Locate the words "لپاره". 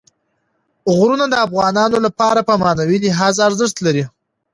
2.05-2.39